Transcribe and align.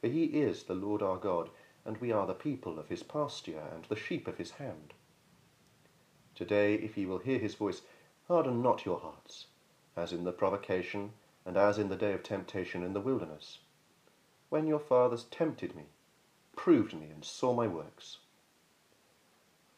For 0.00 0.08
he 0.08 0.24
is 0.24 0.64
the 0.64 0.74
Lord 0.74 1.02
our 1.02 1.18
God, 1.18 1.50
and 1.84 1.98
we 1.98 2.10
are 2.10 2.26
the 2.26 2.32
people 2.32 2.78
of 2.78 2.88
his 2.88 3.02
pasture, 3.02 3.60
and 3.72 3.84
the 3.84 3.96
sheep 3.96 4.26
of 4.26 4.38
his 4.38 4.52
hand. 4.52 4.94
Today, 6.34 6.74
if 6.76 6.96
ye 6.96 7.04
will 7.04 7.18
hear 7.18 7.38
his 7.38 7.54
voice, 7.54 7.82
harden 8.26 8.62
not 8.62 8.86
your 8.86 8.98
hearts, 8.98 9.48
as 9.96 10.12
in 10.12 10.24
the 10.24 10.32
provocation, 10.32 11.12
and 11.44 11.58
as 11.58 11.78
in 11.78 11.90
the 11.90 11.96
day 11.96 12.14
of 12.14 12.22
temptation 12.22 12.82
in 12.82 12.94
the 12.94 13.00
wilderness, 13.00 13.58
when 14.48 14.66
your 14.66 14.78
fathers 14.78 15.24
tempted 15.24 15.76
me, 15.76 15.84
proved 16.56 16.94
me, 16.94 17.10
and 17.10 17.24
saw 17.24 17.52
my 17.52 17.66
works. 17.66 18.18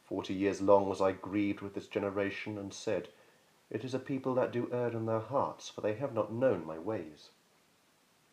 Forty 0.05 0.35
years 0.35 0.61
long 0.61 0.89
was 0.89 1.01
I 1.01 1.13
grieved 1.13 1.61
with 1.61 1.75
this 1.75 1.89
generation, 1.89 2.59
and 2.59 2.73
said, 2.73 3.09
It 3.71 3.85
is 3.85 3.93
a 3.93 3.99
people 3.99 4.35
that 4.35 4.53
do 4.53 4.71
err 4.73 4.93
in 4.93 5.07
their 5.07 5.21
hearts, 5.21 5.69
for 5.69 5.81
they 5.81 5.95
have 5.95 6.15
not 6.15 6.33
known 6.33 6.65
my 6.65 6.79
ways. 6.79 7.31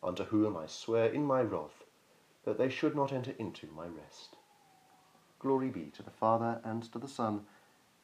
Unto 0.02 0.24
whom 0.24 0.56
I 0.56 0.66
swear 0.66 1.06
in 1.06 1.26
my 1.26 1.42
wrath, 1.42 1.84
that 2.44 2.58
they 2.58 2.68
should 2.68 2.96
not 2.96 3.12
enter 3.12 3.34
into 3.38 3.66
my 3.68 3.86
rest. 3.86 4.36
Glory 5.38 5.68
be 5.68 5.90
to 5.96 6.02
the 6.02 6.10
Father, 6.10 6.60
and 6.64 6.82
to 6.92 6.98
the 6.98 7.08
Son, 7.08 7.46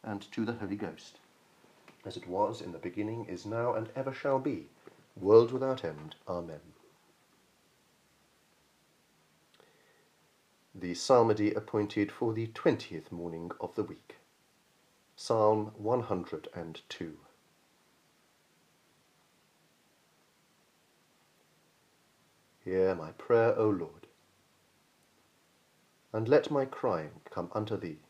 and 0.02 0.20
to 0.32 0.44
the 0.44 0.54
Holy 0.54 0.76
Ghost, 0.76 1.18
as 2.04 2.16
it 2.16 2.28
was 2.28 2.60
in 2.60 2.72
the 2.72 2.78
beginning, 2.78 3.24
is 3.26 3.46
now, 3.46 3.74
and 3.74 3.88
ever 3.96 4.12
shall 4.12 4.38
be, 4.38 4.68
world 5.16 5.52
without 5.52 5.84
end. 5.84 6.14
Amen. 6.28 6.60
The 10.74 10.94
psalmody 10.94 11.54
appointed 11.54 12.12
for 12.12 12.34
the 12.34 12.48
twentieth 12.48 13.10
morning 13.10 13.50
of 13.60 13.74
the 13.74 13.82
week. 13.82 14.16
Psalm 15.16 15.72
102. 15.76 17.16
Hear 22.66 22.94
my 22.94 23.12
prayer, 23.12 23.56
O 23.56 23.70
Lord, 23.70 24.08
and 26.12 26.28
let 26.28 26.50
my 26.50 26.66
crying 26.66 27.22
come 27.30 27.48
unto 27.54 27.78
thee. 27.78 28.00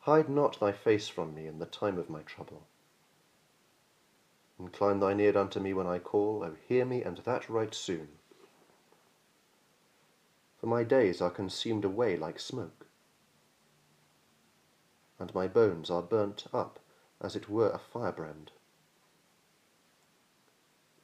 Hide 0.00 0.28
not 0.28 0.58
thy 0.58 0.72
face 0.72 1.06
from 1.06 1.34
me 1.34 1.46
in 1.46 1.58
the 1.58 1.66
time 1.66 1.98
of 1.98 2.10
my 2.10 2.22
trouble. 2.22 2.66
Incline 4.58 4.98
thine 4.98 5.20
ear 5.20 5.38
unto 5.38 5.60
me 5.60 5.72
when 5.74 5.86
I 5.86 6.00
call, 6.00 6.42
O 6.42 6.56
hear 6.66 6.84
me, 6.84 7.02
and 7.02 7.18
that 7.18 7.48
right 7.48 7.74
soon 7.74 8.08
for 10.58 10.66
my 10.66 10.82
days 10.82 11.20
are 11.20 11.30
consumed 11.30 11.84
away 11.84 12.16
like 12.16 12.40
smoke, 12.40 12.86
and 15.18 15.34
my 15.34 15.46
bones 15.46 15.88
are 15.90 16.02
burnt 16.02 16.46
up 16.52 16.80
as 17.20 17.36
it 17.36 17.48
were 17.48 17.70
a 17.70 17.78
firebrand. 17.78 18.50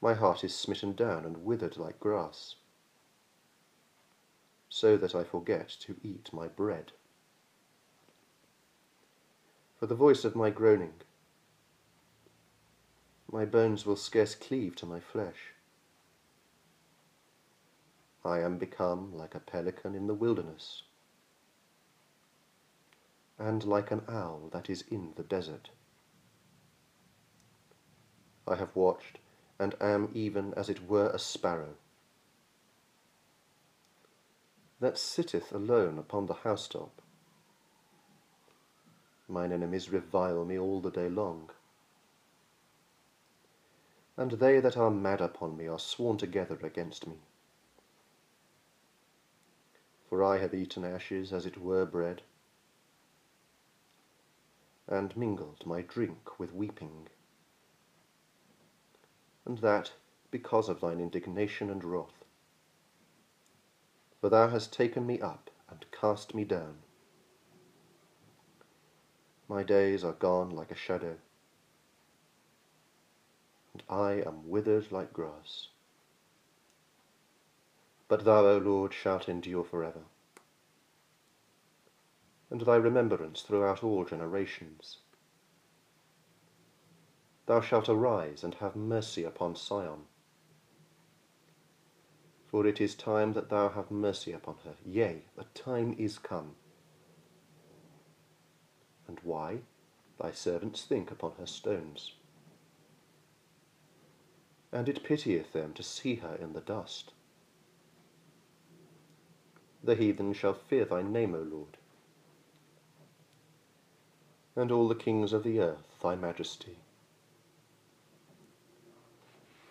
My 0.05 0.13
heart 0.13 0.45
is 0.45 0.55
smitten 0.55 0.93
down 0.93 1.25
and 1.25 1.47
withered 1.47 1.79
like 1.79 1.99
grass, 1.99 2.57
so 4.69 4.99
that 4.99 5.15
I 5.15 5.25
forget 5.25 5.71
to 5.81 5.97
eat 6.03 6.31
my 6.31 6.47
bread. 6.47 6.93
For 9.81 9.87
the 9.87 9.95
voice 9.95 10.27
of 10.27 10.37
my 10.37 10.51
groaning, 10.51 10.93
my 13.33 13.47
bones 13.47 13.87
will 13.87 13.97
scarce 13.97 14.35
cleave 14.35 14.77
to 14.77 14.85
my 14.85 15.01
flesh. 15.01 15.55
I 18.27 18.41
am 18.41 18.59
become 18.59 19.17
like 19.17 19.35
a 19.35 19.41
pelican 19.41 19.95
in 19.95 20.07
the 20.07 20.13
wilderness, 20.13 20.83
and 23.39 23.65
like 23.65 23.91
an 23.91 24.03
owl 24.07 24.51
that 24.53 24.69
is 24.69 24.85
in 24.91 25.15
the 25.17 25.23
desert. 25.23 25.71
I 28.47 28.57
have 28.57 28.77
watched, 28.77 29.19
and 29.59 29.75
am 29.81 30.11
even 30.15 30.53
as 30.55 30.69
it 30.69 30.89
were 30.89 31.09
a 31.11 31.19
sparrow 31.19 31.75
that 34.81 34.99
sitteth 34.99 35.53
alone 35.53 35.99
upon 35.99 36.27
the 36.27 36.35
housetop. 36.35 37.01
Mine 39.29 39.53
enemies 39.53 39.91
revile 39.91 40.45
me 40.45 40.59
all 40.59 40.81
the 40.81 40.91
day 40.91 41.09
long, 41.09 41.49
and 44.17 44.33
they 44.33 44.61
that 44.61 44.77
are 44.77 44.91
mad 44.91 45.21
upon 45.21 45.57
me 45.57 45.67
are 45.67 45.79
sworn 45.79 46.19
together 46.19 46.59
against 46.63 47.07
me. 47.07 47.17
For 50.09 50.23
I 50.23 50.39
have 50.39 50.53
eaten 50.53 50.85
ashes 50.85 51.33
as 51.33 51.47
it 51.47 51.59
were 51.59 51.87
bread, 51.87 52.23
and 54.87 55.17
mingled 55.17 55.65
my 55.65 55.81
drink 55.81 56.39
with 56.39 56.53
weeping, 56.53 57.09
and 59.47 59.59
that 59.59 59.93
because 60.31 60.69
of 60.69 60.81
thine 60.81 61.01
indignation 61.01 61.71
and 61.71 61.85
wrath. 61.85 62.25
For 64.21 64.29
thou 64.31 64.49
hast 64.49 64.73
taken 64.73 65.07
me 65.07 65.21
up 65.21 65.51
and 65.71 65.85
cast 65.93 66.35
me 66.35 66.45
down. 66.45 66.79
My 69.49 69.63
days 69.63 70.03
are 70.03 70.13
gone 70.15 70.51
like 70.51 70.71
a 70.71 70.75
shadow, 70.75 71.17
and 73.73 73.83
I 73.89 74.23
am 74.27 74.49
withered 74.49 74.91
like 74.91 75.13
grass. 75.13 75.69
But 78.09 78.25
thou, 78.25 78.47
O 78.47 78.59
Lord, 78.59 78.95
shalt 78.95 79.29
endure 79.29 79.65
for 79.65 79.85
ever, 79.85 80.05
and 82.51 82.63
thy 82.63 82.77
remembrance 82.77 83.43
throughout 83.43 83.85
all 83.85 84.05
generations. 84.05 84.99
Thou 87.47 87.61
shalt 87.61 87.89
arise 87.89 88.43
and 88.43 88.55
have 88.55 88.75
mercy 88.75 89.25
upon 89.25 89.55
Sion. 89.55 90.07
For 92.47 92.67
it 92.67 92.81
is 92.81 92.95
time 92.95 93.33
that 93.35 93.51
thou 93.51 93.69
have 93.69 93.91
mercy 93.91 94.33
upon 94.33 94.57
her. 94.65 94.77
Yea, 94.87 95.25
the 95.37 95.45
time 95.55 95.95
is 95.99 96.19
come. 96.19 96.55
And 99.07 99.19
why? 99.23 99.61
Thy 100.19 100.31
servants 100.31 100.85
think 100.85 101.11
upon 101.11 101.33
her 101.39 101.47
stones. 101.47 102.13
And 104.73 104.89
it 104.89 105.05
pitieth 105.05 105.53
them 105.53 105.75
to 105.75 105.83
see 105.83 106.17
her 106.17 106.37
in 106.37 106.53
the 106.53 106.61
dust. 106.61 107.13
The 109.83 109.97
heathen 109.97 110.33
shall 110.33 110.55
fear 110.55 110.87
thy 110.87 111.03
name, 111.03 111.35
O 111.35 111.43
Lord, 111.43 111.77
and 114.57 114.73
all 114.73 114.89
the 114.89 114.95
kings 114.95 115.33
of 115.33 115.43
the 115.43 115.61
earth 115.61 116.01
thy 116.03 116.15
majesty. 116.17 116.79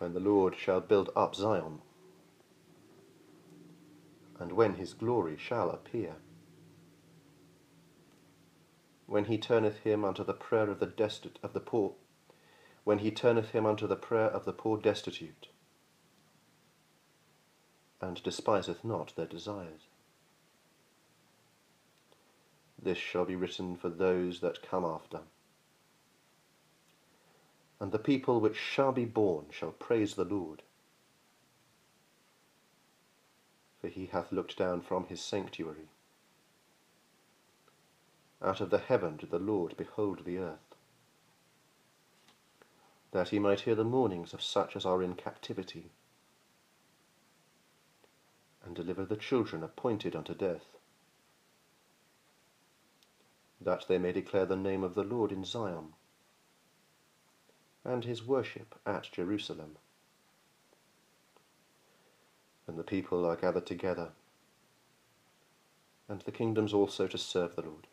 When 0.04 0.14
the 0.14 0.20
Lord 0.20 0.58
shall 0.58 0.82
build 0.82 1.12
up 1.16 1.34
Zion, 1.34 1.82
and 4.38 4.52
when 4.52 4.74
his 4.74 4.94
glory 4.94 5.38
shall 5.38 5.70
appear, 5.70 6.18
when 9.06 9.24
he 9.24 9.38
turneth 9.38 9.78
him 9.78 10.04
unto 10.04 10.26
the 10.26 10.34
prayer 10.34 10.70
of 10.70 10.82
the 10.82 10.88
destitute 10.88 11.40
of 11.42 11.54
the 11.54 11.62
poor, 11.62 11.94
when 12.84 13.00
he 13.00 13.12
turneth 13.12 13.52
him 13.52 13.66
unto 13.66 13.88
the 13.88 13.96
prayer 13.96 14.28
of 14.28 14.44
the 14.44 14.52
poor 14.52 14.78
destitute, 14.78 15.48
and 18.02 18.22
despiseth 18.24 18.84
not 18.84 19.16
their 19.16 19.26
desires. 19.26 19.88
This 22.78 22.98
shall 22.98 23.24
be 23.24 23.38
written 23.38 23.78
for 23.78 23.88
those 23.88 24.42
that 24.42 24.68
come 24.68 24.84
after. 24.84 25.22
And 27.84 27.92
the 27.92 28.00
people 28.00 28.40
which 28.40 28.56
shall 28.56 28.94
be 28.94 29.04
born 29.04 29.48
shall 29.52 29.74
praise 29.74 30.16
the 30.16 30.24
Lord. 30.24 30.64
for 33.84 33.90
he 33.90 34.06
hath 34.06 34.32
looked 34.32 34.58
down 34.58 34.80
from 34.80 35.08
his 35.08 35.20
sanctuary. 35.22 35.90
Out 38.42 38.62
of 38.62 38.70
the 38.70 38.78
heaven 38.78 39.18
did 39.18 39.30
the 39.30 39.40
Lord 39.40 39.76
behold 39.76 40.24
the 40.24 40.38
earth, 40.38 40.76
that 43.12 43.28
he 43.28 43.40
might 43.40 43.60
hear 43.60 43.76
the 43.76 43.84
mournings 43.84 44.34
of 44.34 44.42
such 44.42 44.78
as 44.78 44.86
are 44.86 45.04
in 45.04 45.16
captivity, 45.16 45.92
and 48.64 48.74
deliver 48.74 49.04
the 49.04 49.18
children 49.18 49.66
appointed 49.66 50.16
unto 50.16 50.34
death, 50.34 50.78
that 53.60 53.86
they 53.90 53.98
may 53.98 54.14
declare 54.14 54.46
the 54.46 54.56
name 54.56 54.82
of 54.86 54.96
the 54.96 55.04
Lord 55.04 55.34
in 55.34 55.44
Zion, 55.44 55.92
and 57.86 58.06
his 58.06 58.26
worship 58.26 58.76
at 58.86 59.12
Jerusalem 59.12 59.78
and 62.68 62.78
the 62.78 62.84
people 62.84 63.26
are 63.26 63.36
gathered 63.36 63.66
together, 63.66 64.10
and 66.08 66.22
the 66.22 66.32
kingdoms 66.32 66.74
also 66.74 67.08
to 67.08 67.18
serve 67.18 67.56
the 67.56 67.62
Lord. 67.62 67.88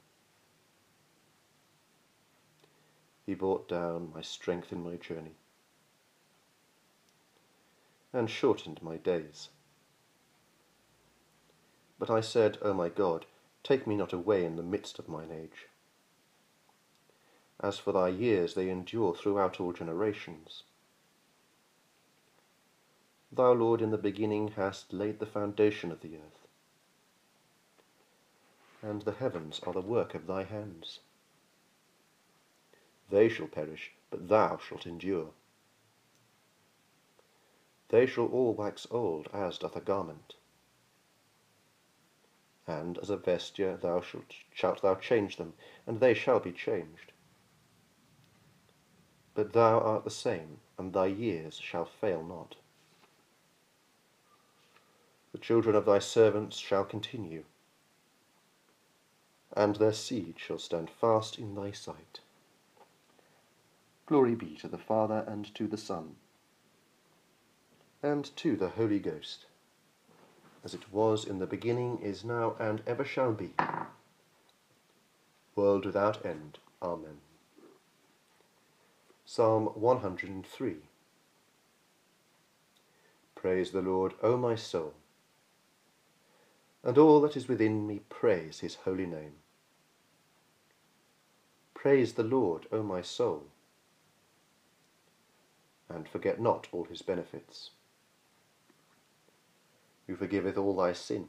He 3.27 3.35
brought 3.35 3.69
down 3.69 4.11
my 4.15 4.23
strength 4.23 4.73
in 4.73 4.83
my 4.83 4.97
journey, 4.97 5.35
and 8.13 8.31
shortened 8.31 8.81
my 8.83 8.97
days. 8.97 9.49
But 11.99 12.11
I 12.11 12.21
said, 12.21 12.59
O 12.63 12.73
my 12.73 12.89
God, 12.89 13.27
take 13.63 13.87
me 13.87 13.97
not 13.97 14.13
away 14.13 14.45
in 14.45 14.57
the 14.57 14.63
midst 14.63 14.99
of 14.99 15.09
mine 15.09 15.31
age. 15.33 15.67
As 17.63 17.79
for 17.79 17.93
thy 17.93 18.09
years, 18.09 18.55
they 18.55 18.71
endure 18.71 19.15
throughout 19.15 19.61
all 19.61 19.73
generations. 19.73 20.63
Thou, 23.31 23.53
Lord, 23.53 23.83
in 23.83 23.91
the 23.91 23.99
beginning 23.99 24.49
hast 24.49 24.95
laid 24.95 25.19
the 25.19 25.27
foundation 25.27 25.93
of 25.93 26.01
the 26.01 26.17
earth, 26.17 26.49
and 28.83 29.03
the 29.03 29.13
heavens 29.13 29.61
are 29.61 29.75
the 29.75 29.83
work 29.83 30.15
of 30.15 30.27
thy 30.27 30.45
hands. 30.45 31.01
They 33.11 33.29
shall 33.29 33.47
perish, 33.47 33.93
but 34.11 34.29
thou 34.29 34.57
shalt 34.57 34.87
endure. 34.87 35.31
They 37.91 38.07
shall 38.07 38.27
all 38.27 38.55
wax 38.55 38.87
old 38.91 39.29
as 39.35 39.59
doth 39.59 39.77
a 39.77 39.81
garment, 39.81 40.35
and 42.67 42.97
as 42.99 43.11
a 43.11 43.17
vesture 43.17 43.77
thou 43.77 44.01
shalt, 44.01 44.35
shalt 44.55 44.81
thou 44.81 44.95
change 44.95 45.37
them, 45.37 45.53
and 45.87 46.01
they 46.01 46.15
shall 46.15 46.41
be 46.41 46.53
changed. 46.53 47.10
But 49.41 49.55
thou 49.55 49.81
art 49.81 50.05
the 50.05 50.11
same, 50.11 50.59
and 50.77 50.93
thy 50.93 51.07
years 51.07 51.55
shall 51.55 51.87
fail 51.87 52.23
not. 52.23 52.57
The 55.33 55.39
children 55.39 55.75
of 55.75 55.87
thy 55.87 55.99
servants 55.99 56.59
shall 56.59 56.85
continue, 56.85 57.45
and 59.57 59.77
their 59.77 59.95
seed 59.95 60.35
shall 60.37 60.59
stand 60.59 60.91
fast 60.91 61.39
in 61.39 61.55
thy 61.55 61.71
sight. 61.71 62.21
Glory 64.05 64.35
be 64.35 64.57
to 64.57 64.69
the 64.69 64.77
Father, 64.77 65.25
and 65.27 65.55
to 65.55 65.67
the 65.67 65.79
Son, 65.79 66.17
and 68.03 68.37
to 68.37 68.57
the 68.57 68.69
Holy 68.69 68.99
Ghost, 68.99 69.47
as 70.63 70.75
it 70.75 70.93
was 70.93 71.25
in 71.25 71.39
the 71.39 71.47
beginning, 71.47 71.99
is 72.03 72.27
now, 72.27 72.57
and 72.61 72.83
ever 72.87 73.07
shall 73.07 73.33
be, 73.33 73.55
world 75.57 75.87
without 75.87 76.27
end. 76.27 76.59
Amen. 76.83 77.23
Psalm 79.33 79.67
103 79.77 80.75
Praise 83.37 83.71
the 83.71 83.81
Lord, 83.81 84.15
O 84.25 84.37
my 84.37 84.57
soul. 84.57 84.95
And 86.83 86.99
all 86.99 87.21
that 87.21 87.37
is 87.37 87.47
within 87.47 87.87
me 87.87 88.01
praise 88.09 88.59
his 88.59 88.75
holy 88.75 89.07
name. 89.07 89.35
Praise 91.75 92.15
the 92.15 92.25
Lord, 92.25 92.67
O 92.73 92.83
my 92.83 93.03
soul, 93.03 93.45
and 95.89 96.09
forget 96.09 96.41
not 96.41 96.67
all 96.73 96.87
his 96.87 97.03
benefits, 97.03 97.71
who 100.09 100.17
forgiveth 100.17 100.59
all 100.59 100.75
thy 100.75 100.93
sin, 100.93 101.29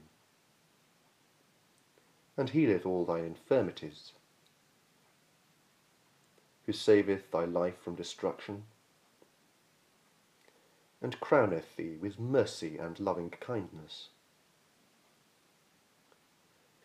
and 2.36 2.50
healeth 2.50 2.84
all 2.84 3.06
thy 3.06 3.20
infirmities, 3.20 4.14
who 6.66 6.74
saveth 6.74 7.32
thy 7.32 7.46
life 7.46 7.80
from 7.82 7.96
destruction, 7.96 8.64
and 11.02 11.20
crowneth 11.20 11.76
thee 11.76 11.98
with 12.00 12.20
mercy 12.20 12.78
and 12.78 13.00
loving 13.00 13.30
kindness 13.30 14.10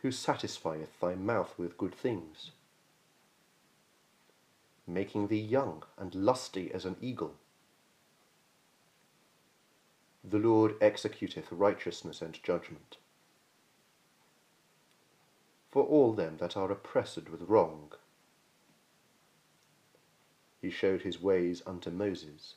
who 0.06 0.12
satisfieth 0.12 1.00
thy 1.00 1.16
mouth 1.16 1.58
with 1.58 1.76
good 1.76 1.92
things, 1.92 2.52
making 4.86 5.26
thee 5.26 5.40
young 5.40 5.82
and 5.98 6.14
lusty 6.14 6.70
as 6.72 6.84
an 6.84 6.96
eagle. 7.00 7.34
The 10.22 10.38
Lord 10.38 10.78
executeth 10.80 11.46
righteousness 11.50 12.22
and 12.22 12.40
judgment. 12.42 12.98
For 15.70 15.82
all 15.82 16.12
them 16.12 16.36
that 16.38 16.56
are 16.56 16.70
oppressed 16.70 17.28
with 17.28 17.42
wrong, 17.42 17.92
he 20.66 20.72
showed 20.72 21.02
his 21.02 21.22
ways 21.22 21.62
unto 21.64 21.92
Moses, 21.92 22.56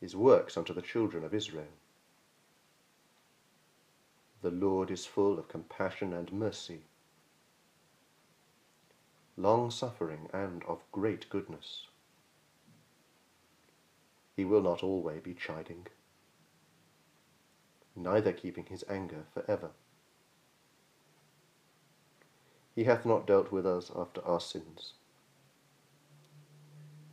his 0.00 0.16
works 0.16 0.56
unto 0.56 0.74
the 0.74 0.82
children 0.82 1.22
of 1.22 1.32
Israel. 1.32 1.76
The 4.40 4.50
Lord 4.50 4.90
is 4.90 5.06
full 5.06 5.38
of 5.38 5.46
compassion 5.46 6.12
and 6.12 6.32
mercy, 6.32 6.80
long 9.36 9.70
suffering 9.70 10.28
and 10.32 10.64
of 10.64 10.82
great 10.90 11.30
goodness. 11.30 11.86
He 14.34 14.44
will 14.44 14.62
not 14.62 14.82
always 14.82 15.22
be 15.22 15.32
chiding, 15.32 15.86
neither 17.94 18.32
keeping 18.32 18.66
his 18.66 18.84
anger 18.88 19.26
for 19.32 19.44
ever. 19.46 19.70
He 22.74 22.82
hath 22.82 23.06
not 23.06 23.28
dealt 23.28 23.52
with 23.52 23.64
us 23.64 23.92
after 23.94 24.24
our 24.24 24.40
sins, 24.40 24.94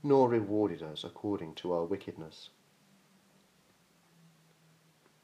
nor 0.01 0.29
rewarded 0.29 0.81
us 0.81 1.03
according 1.03 1.53
to 1.55 1.73
our 1.73 1.83
wickedness. 1.83 2.49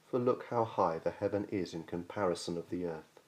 For 0.10 0.20
look 0.20 0.46
how 0.50 0.66
high 0.66 1.00
the 1.00 1.12
heaven 1.12 1.46
is 1.52 1.74
in 1.74 1.84
comparison 1.84 2.58
of 2.58 2.70
the 2.70 2.86
earth. 2.86 3.20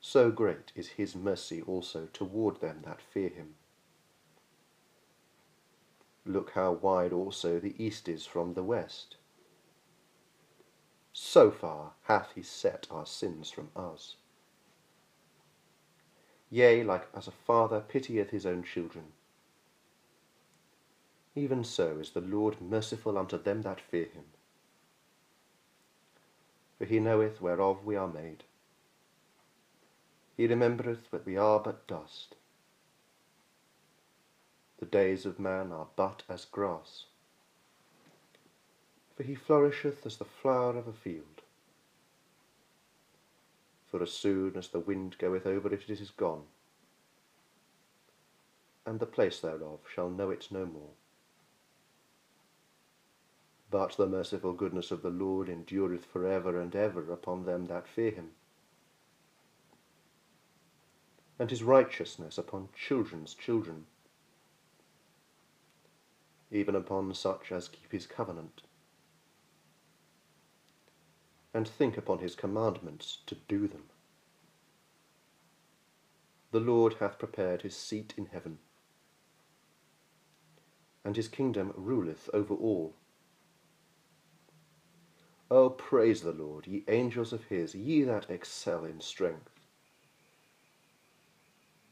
So 0.00 0.30
great 0.30 0.70
is 0.74 0.88
his 0.88 1.16
mercy 1.16 1.62
also 1.62 2.08
toward 2.12 2.60
them 2.60 2.82
that 2.84 3.00
fear 3.00 3.28
him. 3.28 3.54
Look 6.26 6.50
how 6.50 6.72
wide 6.72 7.12
also 7.12 7.58
the 7.58 7.74
east 7.82 8.08
is 8.08 8.26
from 8.26 8.54
the 8.54 8.62
west. 8.62 9.16
So 11.12 11.50
far 11.50 11.92
hath 12.02 12.32
he 12.34 12.42
set 12.42 12.86
our 12.90 13.06
sins 13.06 13.50
from 13.50 13.70
us. 13.76 14.16
Yea, 16.50 16.84
like 16.84 17.08
as 17.14 17.26
a 17.26 17.32
father 17.32 17.80
pitieth 17.80 18.30
his 18.30 18.46
own 18.46 18.62
children, 18.62 19.04
even 21.34 21.64
so 21.64 21.98
is 21.98 22.10
the 22.10 22.20
Lord 22.20 22.60
merciful 22.60 23.18
unto 23.18 23.36
them 23.42 23.62
that 23.62 23.80
fear 23.80 24.06
him 24.06 24.24
for 26.78 26.84
he 26.90 27.00
knoweth 27.00 27.40
whereof 27.40 27.84
we 27.84 27.96
are 27.96 28.08
made. 28.08 28.44
He 30.36 30.46
remembereth 30.46 31.10
that 31.10 31.24
we 31.24 31.36
are 31.36 31.60
but 31.60 31.86
dust. 31.86 32.34
The 34.80 34.86
days 34.86 35.24
of 35.24 35.38
man 35.38 35.72
are 35.72 35.86
but 35.96 36.24
as 36.28 36.44
grass. 36.44 37.06
For 39.16 39.22
he 39.22 39.34
flourisheth 39.34 40.04
as 40.04 40.16
the 40.16 40.24
flower 40.24 40.76
of 40.76 40.88
a 40.88 40.92
field. 40.92 41.42
For 43.90 44.02
as 44.02 44.12
soon 44.12 44.56
as 44.56 44.68
the 44.68 44.80
wind 44.80 45.16
goeth 45.18 45.46
over 45.46 45.72
it, 45.72 45.88
it 45.88 46.00
is 46.00 46.10
gone, 46.10 46.42
and 48.84 48.98
the 48.98 49.06
place 49.06 49.38
thereof 49.40 49.78
shall 49.94 50.10
know 50.10 50.30
it 50.30 50.48
no 50.50 50.66
more. 50.66 50.90
But 53.74 53.96
the 53.96 54.06
merciful 54.06 54.52
goodness 54.52 54.92
of 54.92 55.02
the 55.02 55.10
Lord 55.10 55.48
endureth 55.48 56.04
for 56.04 56.24
ever 56.24 56.60
and 56.60 56.76
ever 56.76 57.12
upon 57.12 57.44
them 57.44 57.64
that 57.64 57.88
fear 57.88 58.12
him, 58.12 58.30
and 61.40 61.50
his 61.50 61.64
righteousness 61.64 62.38
upon 62.38 62.68
children's 62.72 63.34
children, 63.34 63.86
even 66.52 66.76
upon 66.76 67.12
such 67.14 67.50
as 67.50 67.66
keep 67.66 67.90
his 67.90 68.06
covenant, 68.06 68.62
and 71.52 71.66
think 71.66 71.98
upon 71.98 72.20
his 72.20 72.36
commandments 72.36 73.18
to 73.26 73.34
do 73.48 73.66
them. 73.66 73.86
The 76.52 76.60
Lord 76.60 76.94
hath 77.00 77.18
prepared 77.18 77.62
his 77.62 77.74
seat 77.76 78.14
in 78.16 78.26
heaven, 78.26 78.60
and 81.04 81.16
his 81.16 81.26
kingdom 81.26 81.72
ruleth 81.76 82.30
over 82.32 82.54
all. 82.54 82.94
O 85.50 85.70
praise 85.70 86.22
the 86.22 86.32
Lord, 86.32 86.66
ye 86.66 86.84
angels 86.88 87.32
of 87.32 87.44
his, 87.44 87.74
ye 87.74 88.02
that 88.02 88.30
excel 88.30 88.84
in 88.84 89.00
strength. 89.00 89.50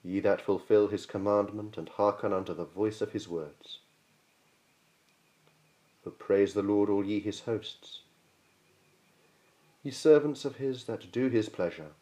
Ye 0.02 0.20
that 0.20 0.40
fulfill 0.40 0.88
his 0.88 1.06
commandment 1.06 1.76
and 1.76 1.88
hearken 1.88 2.32
unto 2.32 2.54
the 2.54 2.64
voice 2.64 3.00
of 3.00 3.12
his 3.12 3.28
words. 3.28 3.78
O 6.04 6.10
praise 6.10 6.54
the 6.54 6.62
Lord, 6.62 6.90
all 6.90 7.04
ye 7.04 7.20
his 7.20 7.40
hosts. 7.40 8.00
Ye 9.82 9.90
servants 9.90 10.44
of 10.44 10.56
his 10.56 10.84
that 10.84 11.12
do 11.12 11.28
his 11.28 11.48
pleasure. 11.48 11.92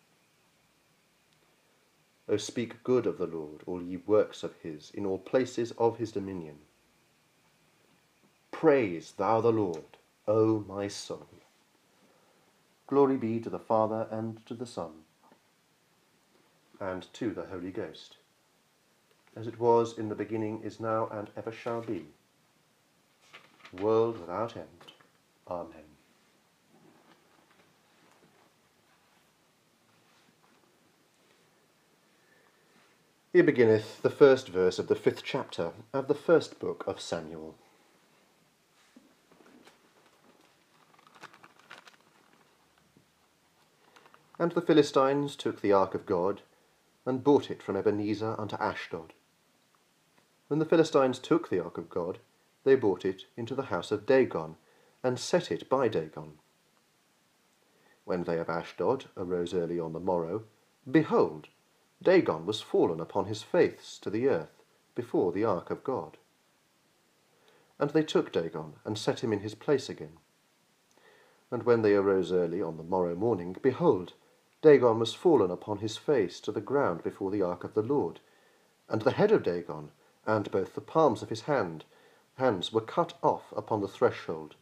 O 2.29 2.37
speak 2.37 2.83
good 2.85 3.07
of 3.07 3.19
the 3.19 3.27
Lord, 3.27 3.63
all 3.67 3.83
ye 3.83 3.97
works 3.97 4.45
of 4.45 4.55
his, 4.63 4.91
in 4.93 5.05
all 5.05 5.19
places 5.19 5.73
of 5.73 5.99
his 5.99 6.13
dominion. 6.13 6.59
Praise 8.53 9.13
thou 9.13 9.41
the 9.41 9.53
Lord, 9.53 9.99
O 10.31 10.65
my 10.69 10.87
soul. 10.87 11.27
Glory 12.87 13.17
be 13.17 13.41
to 13.41 13.51
the 13.51 13.59
Father, 13.59 14.07
and 14.13 14.47
to 14.47 14.55
the 14.55 14.65
Son, 14.65 14.93
and 16.79 17.13
to 17.15 17.31
the 17.31 17.47
Holy 17.47 17.73
Ghost, 17.73 18.17
as 19.35 19.49
it 19.49 19.59
was 19.59 19.99
in 19.99 20.09
the 20.09 20.15
beginning, 20.15 20.63
is 20.63 20.79
now, 20.79 21.09
and 21.09 21.31
ever 21.37 21.51
shall 21.51 21.81
be, 21.81 22.07
world 23.81 24.21
without 24.21 24.57
end. 24.57 24.93
Amen. 25.49 25.91
Here 33.33 33.43
beginneth 33.43 34.01
the 34.03 34.11
first 34.11 34.49
verse 34.49 34.79
of 34.79 34.87
the 34.87 34.95
fifth 34.95 35.25
chapter 35.25 35.73
of 35.93 36.07
the 36.07 36.15
first 36.15 36.61
book 36.61 36.85
of 36.87 37.01
Samuel. 37.01 37.57
And 44.41 44.53
the 44.53 44.63
Philistines 44.63 45.37
took 45.37 45.61
the 45.61 45.73
ark 45.73 45.95
of 45.95 46.07
God, 46.07 46.41
and 47.05 47.23
brought 47.23 47.51
it 47.51 47.63
from 47.63 47.77
Ebenezer 47.77 48.35
unto 48.39 48.57
Ashdod. 48.57 49.13
When 50.49 50.59
the 50.59 50.65
Philistines 50.65 51.19
took 51.19 51.51
the 51.51 51.63
ark 51.63 51.77
of 51.77 51.91
God, 51.91 52.21
they 52.65 52.75
brought 52.75 53.05
it 53.05 53.25
into 53.37 53.55
the 53.55 53.65
house 53.65 53.93
of 53.93 54.07
Dagon, 54.07 54.57
and 55.03 55.19
set 55.19 55.53
it 55.53 55.69
by 55.69 55.89
Dagon. 55.89 56.39
When 58.07 58.25
they 58.25 58.39
of 58.39 58.49
Ashdod 58.49 59.11
arose 59.15 59.53
early 59.53 59.79
on 59.79 59.93
the 59.93 60.01
morrow, 60.01 60.45
behold, 60.91 61.49
Dagon 62.03 62.47
was 62.47 62.63
fallen 62.63 62.99
upon 62.99 63.27
his 63.27 63.43
face 63.43 63.99
to 64.01 64.09
the 64.09 64.27
earth 64.27 64.65
before 64.95 65.33
the 65.33 65.45
ark 65.45 65.69
of 65.69 65.85
God. 65.85 66.17
And 67.79 67.91
they 67.91 68.03
took 68.03 68.33
Dagon 68.33 68.77
and 68.87 68.97
set 68.97 69.23
him 69.23 69.35
in 69.35 69.41
his 69.41 69.55
place 69.55 69.91
again. 69.91 70.17
And 71.51 71.65
when 71.65 71.83
they 71.83 71.95
arose 71.95 72.33
early 72.33 72.63
on 72.63 72.79
the 72.79 72.83
morrow 72.83 73.15
morning, 73.15 73.55
behold, 73.61 74.15
Dagon 74.63 74.99
was 74.99 75.15
fallen 75.15 75.51
upon 75.51 75.79
his 75.79 75.97
face 75.97 76.39
to 76.41 76.53
the 76.53 76.61
ground 76.61 77.03
before 77.03 77.31
the 77.31 77.43
ark 77.43 77.65
of 77.65 77.75
the 77.75 77.83
Lord. 77.83 78.21
And 78.89 79.03
the 79.03 79.13
head 79.13 79.33
of 79.33 79.43
Dagon, 79.43 79.91
and 80.27 80.51
both 80.51 80.75
the 80.75 80.81
palms 80.81 81.23
of 81.23 81.31
his 81.31 81.43
hand, 81.43 81.85
hands 82.35 82.73
were 82.73 82.81
cut 82.81 83.15
off 83.23 83.53
upon 83.57 83.81
the 83.81 83.89
threshold. 83.89 84.57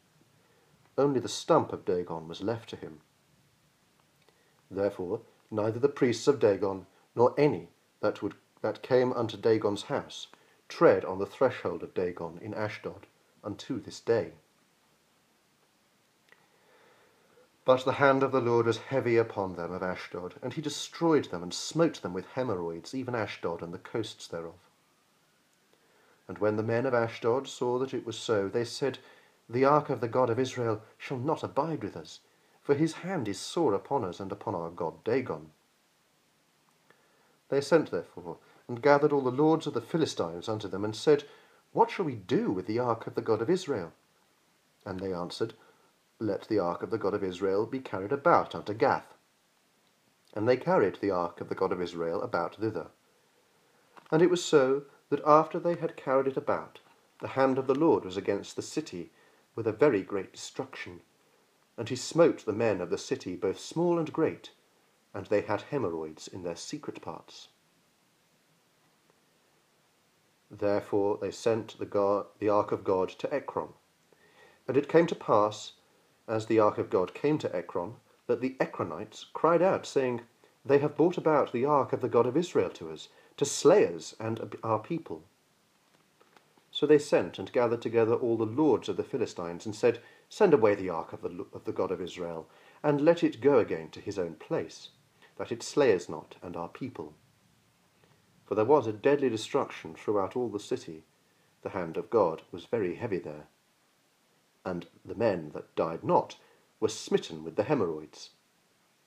Only 0.97 1.19
the 1.19 1.29
stump 1.29 1.73
of 1.73 1.85
Dagon 1.85 2.29
was 2.29 2.43
left 2.43 2.69
to 2.71 2.77
him. 2.77 3.01
Therefore 4.71 5.23
neither 5.51 5.79
the 5.79 5.89
priests 5.89 6.29
of 6.29 6.39
Dagon 6.39 6.87
nor 7.15 7.35
any 7.39 7.71
that 8.01 8.23
would 8.23 8.35
that 8.61 8.83
came 8.83 9.13
unto 9.13 9.37
Dagon's 9.37 9.85
house 9.85 10.29
tread 10.69 11.05
on 11.05 11.19
the 11.19 11.27
threshold 11.27 11.83
of 11.83 11.95
Dagon 11.95 12.39
in 12.43 12.53
Ashdod 12.55 13.07
unto 13.43 13.81
this 13.81 14.01
day. 14.01 14.33
But 17.69 17.85
the 17.85 17.93
hand 17.93 18.23
of 18.23 18.33
the 18.33 18.41
Lord 18.41 18.65
was 18.65 18.79
heavy 18.79 19.19
upon 19.19 19.57
them 19.57 19.73
of 19.73 19.83
Ashdod, 19.83 20.37
and 20.41 20.55
he 20.55 20.63
destroyed 20.63 21.27
them 21.27 21.43
and 21.43 21.53
smote 21.53 22.01
them 22.01 22.15
with 22.15 22.25
hemorrhoids, 22.29 22.95
even 22.95 23.15
Ashdod 23.15 23.61
and 23.61 23.75
the 23.75 23.79
coasts 23.79 24.27
thereof. 24.27 24.55
And 26.27 26.39
when 26.39 26.57
the 26.57 26.63
men 26.63 26.87
of 26.87 26.95
Ashdod 26.95 27.47
saw 27.47 27.79
that 27.79 27.93
it 27.93 28.07
was 28.07 28.17
so, 28.17 28.49
they 28.49 28.65
said, 28.65 29.01
The 29.51 29.67
ark 29.67 29.91
of 29.91 30.01
the 30.01 30.09
God 30.09 30.31
of 30.31 30.39
Israel 30.39 30.81
shall 30.97 31.19
not 31.19 31.43
abide 31.43 31.83
with 31.83 31.95
us, 31.95 32.21
for 32.63 32.75
his 32.75 32.95
hand 32.95 33.29
is 33.29 33.39
sore 33.39 33.75
upon 33.75 34.03
us 34.03 34.19
and 34.19 34.33
upon 34.33 34.55
our 34.55 34.71
God 34.71 35.05
Dagon. 35.05 35.51
They 37.51 37.61
sent 37.61 37.91
therefore, 37.91 38.39
and 38.67 38.81
gathered 38.81 39.13
all 39.13 39.21
the 39.21 39.31
lords 39.31 39.67
of 39.67 39.75
the 39.75 39.83
Philistines 39.83 40.49
unto 40.49 40.69
them, 40.69 40.87
and 40.87 40.97
said, 40.97 41.25
What 41.75 41.91
shall 41.91 42.07
we 42.07 42.15
do 42.15 42.51
with 42.51 42.67
the 42.67 42.79
ark 42.79 43.07
of 43.07 43.15
the 43.15 43.21
God 43.21 43.43
of 43.43 43.51
Israel? 43.51 43.93
And 44.87 45.01
they 45.01 45.13
answered, 45.13 45.53
Let 46.21 46.49
the 46.49 46.59
ark 46.59 46.83
of 46.83 46.91
the 46.91 46.99
God 46.99 47.15
of 47.15 47.23
Israel 47.23 47.65
be 47.67 47.79
carried 47.79 48.13
about 48.13 48.55
unto 48.55 48.75
Gath. 48.75 49.15
And 50.35 50.49
they 50.49 50.57
carried 50.57 50.97
the 50.97 51.11
ark 51.11 51.41
of 51.41 51.49
the 51.49 51.55
God 51.55 51.73
of 51.73 51.81
Israel 51.81 52.23
about 52.23 52.57
thither. 52.57 52.89
And 54.11 54.23
it 54.23 54.31
was 54.31 54.45
so 54.45 54.85
that 55.11 55.23
after 55.25 55.59
they 55.59 55.77
had 55.77 55.97
carried 55.97 56.27
it 56.27 56.37
about, 56.37 56.81
the 57.21 57.29
hand 57.29 57.59
of 57.59 57.67
the 57.67 57.75
Lord 57.75 58.05
was 58.05 58.17
against 58.17 58.57
the 58.57 58.63
city 58.63 59.13
with 59.55 59.67
a 59.67 59.73
very 59.73 60.03
great 60.03 60.33
destruction. 60.33 61.01
And 61.77 61.89
he 61.89 61.97
smote 61.97 62.45
the 62.45 62.53
men 62.53 62.81
of 62.81 62.91
the 62.91 62.99
city, 62.99 63.37
both 63.37 63.59
small 63.59 63.99
and 63.99 64.13
great, 64.13 64.51
and 65.15 65.27
they 65.27 65.43
had 65.43 65.63
hemorrhoids 65.63 66.29
in 66.29 66.43
their 66.43 66.57
secret 66.57 67.01
parts. 67.01 67.49
Therefore 70.51 71.19
they 71.21 71.31
sent 71.31 71.79
the, 71.79 71.87
God, 71.87 72.27
the 72.39 72.49
ark 72.49 72.73
of 72.73 72.85
God 72.85 73.09
to 73.11 73.33
Ekron. 73.33 73.71
And 74.67 74.77
it 74.77 74.89
came 74.89 75.07
to 75.07 75.15
pass, 75.15 75.73
as 76.29 76.47
the 76.47 76.61
ark 76.61 76.79
of 76.79 76.91
God 76.91 77.15
came 77.15 77.39
to 77.39 77.57
Ekron, 77.57 77.97
that 78.27 78.41
the 78.41 78.57
Ekronites 78.61 79.25
cried 79.33 79.63
out, 79.63 79.87
saying, 79.87 80.21
They 80.65 80.79
have 80.79 80.97
brought 80.97 81.17
about 81.17 81.53
the 81.53 81.65
ark 81.65 81.93
of 81.93 82.01
the 82.01 82.09
God 82.09 82.27
of 82.27 82.37
Israel 82.37 82.71
to 82.71 82.91
us, 82.91 83.09
to 83.39 83.45
slay 83.45 83.93
us 83.93 84.15
and 84.21 84.57
our 84.63 84.79
people. 84.79 85.25
So 86.71 86.87
they 86.87 86.99
sent 86.99 87.39
and 87.39 87.51
gathered 87.51 87.83
together 87.83 88.15
all 88.15 88.37
the 88.37 88.45
lords 88.45 88.89
of 88.89 88.97
the 88.97 89.03
Philistines, 89.03 89.67
and 89.67 89.75
said, 89.75 90.01
Send 90.29 90.55
away 90.55 90.75
the 90.75 90.91
ark 90.91 91.13
of 91.13 91.23
the, 91.23 91.47
of 91.53 91.65
the 91.65 91.73
God 91.73 91.91
of 91.91 92.01
Israel, 92.01 92.47
and 92.83 93.01
let 93.01 93.25
it 93.25 93.41
go 93.41 93.59
again 93.59 93.89
to 93.91 94.01
his 94.01 94.19
own 94.19 94.35
place 94.35 94.91
that 95.39 95.53
it 95.53 95.63
slay 95.63 95.95
us 95.95 96.09
not 96.09 96.35
and 96.43 96.57
our 96.57 96.69
people. 96.69 97.15
For 98.45 98.55
there 98.55 98.65
was 98.65 98.87
a 98.87 98.93
deadly 98.93 99.31
destruction 99.31 99.95
throughout 99.95 100.37
all 100.37 100.49
the 100.49 100.61
city. 100.61 101.05
The 101.63 101.71
hand 101.71 101.97
of 101.97 102.11
God 102.11 102.43
was 102.53 102.65
very 102.65 102.97
heavy 102.97 103.19
there. 103.19 103.47
And 104.69 104.85
the 105.03 105.15
men 105.15 105.53
that 105.55 105.75
died 105.75 106.05
not 106.05 106.37
were 106.79 106.91
smitten 106.91 107.43
with 107.43 107.57
the 107.57 107.63
hemorrhoids. 107.63 108.31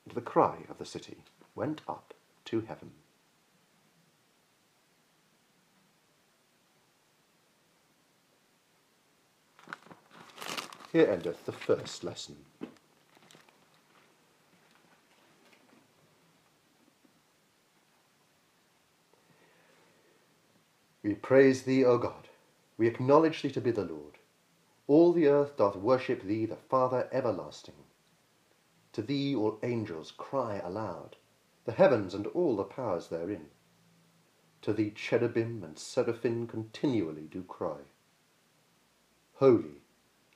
And 0.06 0.16
the 0.16 0.22
cry 0.22 0.64
of 0.68 0.80
the 0.80 0.86
city 0.86 1.18
went 1.54 1.82
up 1.88 2.16
to 2.46 2.62
heaven. 2.62 2.90
Here 10.92 11.08
endeth 11.08 11.46
the 11.46 11.52
first 11.52 12.04
lesson. 12.04 12.38
We 21.04 21.14
praise 21.14 21.62
thee, 21.62 21.86
O 21.86 22.00
God. 22.00 22.30
We 22.80 22.88
acknowledge 22.88 23.44
thee 23.44 23.52
to 23.52 23.62
be 23.62 23.70
the 23.70 23.84
Lord. 23.84 24.18
All 24.92 25.14
the 25.14 25.28
earth 25.28 25.56
doth 25.56 25.78
worship 25.78 26.22
thee, 26.22 26.46
the 26.46 26.58
Father 26.58 27.08
everlasting. 27.14 27.86
To 28.92 29.02
thee 29.02 29.34
all 29.34 29.58
angels 29.64 30.12
cry 30.12 30.58
aloud, 30.58 31.16
the 31.64 31.72
heavens 31.72 32.14
and 32.14 32.28
all 32.28 32.58
the 32.58 32.66
powers 32.66 33.08
therein. 33.08 33.52
To 34.64 34.74
thee 34.74 34.92
cherubim 34.92 35.64
and 35.64 35.80
seraphim 35.80 36.46
continually 36.46 37.22
do 37.22 37.42
cry. 37.44 37.78
Holy, 39.36 39.80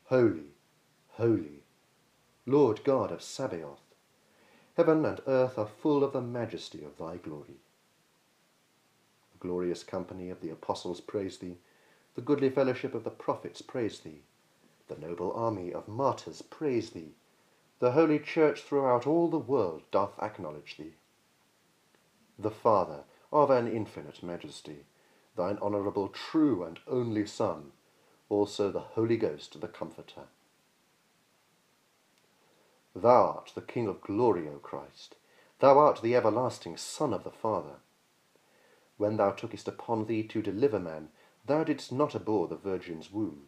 holy, 0.05 0.53
holy, 1.09 1.63
Lord 2.45 2.81
God 2.85 3.11
of 3.11 3.21
Sabaoth. 3.21 3.93
Heaven 4.77 5.03
and 5.03 5.21
earth 5.27 5.57
are 5.57 5.67
full 5.67 6.01
of 6.01 6.13
the 6.13 6.21
majesty 6.21 6.81
of 6.85 6.97
thy 6.97 7.17
glory 7.17 7.59
The 9.33 9.39
glorious 9.39 9.83
company 9.83 10.29
of 10.29 10.39
the 10.39 10.49
apostles 10.49 11.01
praise 11.01 11.39
thee, 11.39 11.57
the 12.13 12.21
goodly 12.21 12.49
fellowship 12.49 12.95
of 12.95 13.03
the 13.03 13.09
prophets 13.09 13.61
praise 13.61 13.99
thee, 13.99 14.21
the 14.87 14.97
noble 14.97 15.31
army 15.33 15.73
of 15.73 15.87
martyrs 15.87 16.41
praise 16.41 16.91
thee, 16.91 17.15
the 17.79 17.91
holy 17.91 18.19
church 18.19 18.61
throughout 18.61 19.05
all 19.05 19.27
the 19.27 19.37
world 19.37 19.83
doth 19.91 20.17
acknowledge 20.19 20.77
thee. 20.77 20.93
The 22.37 22.51
Father 22.51 23.03
of 23.31 23.49
an 23.49 23.67
infinite 23.67 24.23
majesty, 24.23 24.85
thine 25.35 25.57
honourable, 25.61 26.09
true, 26.09 26.63
and 26.63 26.79
only 26.87 27.25
Son, 27.25 27.71
also 28.29 28.71
the 28.71 28.79
Holy 28.79 29.17
Ghost, 29.17 29.59
the 29.59 29.67
Comforter. 29.67 30.23
Thou 32.95 33.35
art 33.35 33.51
the 33.55 33.61
King 33.61 33.87
of 33.87 34.01
glory, 34.01 34.47
O 34.47 34.59
Christ. 34.59 35.15
Thou 35.59 35.77
art 35.77 36.01
the 36.01 36.15
everlasting 36.15 36.77
Son 36.77 37.13
of 37.13 37.23
the 37.23 37.31
Father 37.31 37.77
when 38.97 39.17
thou 39.17 39.31
tookest 39.31 39.67
upon 39.67 40.05
thee 40.05 40.23
to 40.23 40.41
deliver 40.41 40.79
man, 40.79 41.09
thou 41.45 41.63
didst 41.63 41.91
not 41.91 42.15
abhor 42.15 42.47
the 42.47 42.55
Virgin's 42.55 43.11
womb. 43.11 43.47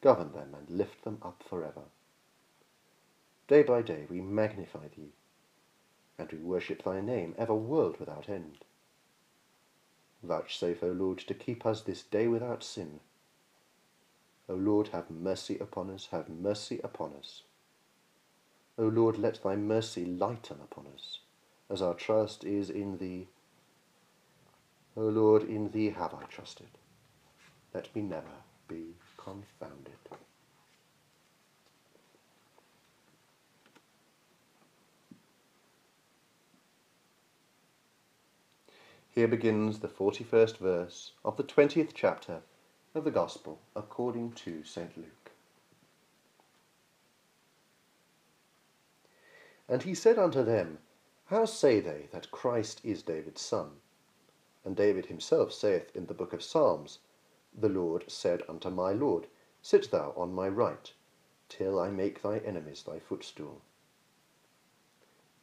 Govern 0.00 0.32
them 0.32 0.54
and 0.54 0.70
lift 0.70 1.04
them 1.04 1.18
up 1.22 1.42
forever. 1.48 1.82
Day 3.48 3.62
by 3.62 3.82
day 3.82 4.06
we 4.08 4.20
magnify 4.20 4.88
thee, 4.88 5.12
and 6.18 6.30
we 6.32 6.38
worship 6.38 6.84
thy 6.84 7.00
name, 7.00 7.34
ever 7.36 7.54
world 7.54 7.98
without 7.98 8.28
end. 8.28 8.64
Vouchsafe, 10.22 10.82
O 10.82 10.88
Lord, 10.92 11.18
to 11.18 11.34
keep 11.34 11.66
us 11.66 11.82
this 11.82 12.02
day 12.02 12.28
without 12.28 12.62
sin. 12.62 13.00
O 14.48 14.54
Lord, 14.54 14.88
have 14.88 15.10
mercy 15.10 15.58
upon 15.58 15.90
us, 15.90 16.08
have 16.10 16.28
mercy 16.28 16.80
upon 16.82 17.12
us. 17.14 17.42
O 18.78 18.84
Lord, 18.84 19.18
let 19.18 19.42
thy 19.42 19.56
mercy 19.56 20.04
lighten 20.04 20.58
upon 20.62 20.86
us, 20.94 21.20
as 21.68 21.82
our 21.82 21.94
trust 21.94 22.44
is 22.44 22.70
in 22.70 22.98
thee. 22.98 23.28
O 24.96 25.02
Lord, 25.02 25.42
in 25.42 25.70
thee 25.70 25.90
have 25.90 26.14
I 26.14 26.24
trusted. 26.24 26.68
Let 27.74 27.94
me 27.94 28.02
never 28.02 28.26
be 28.70 28.94
confounded. 29.16 29.98
Here 39.12 39.26
begins 39.26 39.80
the 39.80 39.88
41st 39.88 40.58
verse 40.58 41.12
of 41.24 41.36
the 41.36 41.42
20th 41.42 41.90
chapter 41.94 42.42
of 42.94 43.02
the 43.02 43.10
Gospel 43.10 43.58
according 43.74 44.32
to 44.32 44.62
St. 44.62 44.96
Luke. 44.96 45.32
And 49.68 49.82
he 49.82 49.94
said 49.94 50.16
unto 50.16 50.44
them, 50.44 50.78
How 51.26 51.44
say 51.44 51.80
they 51.80 52.08
that 52.12 52.30
Christ 52.30 52.80
is 52.84 53.02
David's 53.02 53.42
son? 53.42 53.70
And 54.64 54.76
David 54.76 55.06
himself 55.06 55.52
saith 55.52 55.90
in 55.94 56.06
the 56.06 56.14
book 56.14 56.32
of 56.32 56.42
Psalms, 56.42 57.00
The 57.56 57.68
Lord 57.68 58.04
said 58.10 58.42
unto 58.48 58.70
my 58.70 58.92
Lord, 58.92 59.26
Sit 59.62 59.90
thou 59.90 60.12
on 60.16 60.32
my 60.32 60.48
right, 60.48 60.92
till 61.48 61.78
I 61.78 61.90
make 61.90 62.22
thy 62.22 62.38
enemies 62.38 62.82
thy 62.82 62.98
footstool. 62.98 63.62